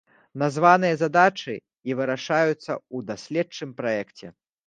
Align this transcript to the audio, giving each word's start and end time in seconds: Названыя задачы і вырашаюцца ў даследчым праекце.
Названыя 0.43 0.95
задачы 1.01 1.53
і 1.91 1.97
вырашаюцца 1.99 2.49
ў 2.53 2.97
даследчым 3.09 3.77
праекце. 3.83 4.27